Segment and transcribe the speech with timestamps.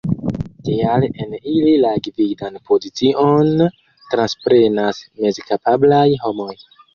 [0.67, 3.51] Tial en ili la gvidan pozicion
[4.15, 6.51] transprenas mezkapablaj homoj.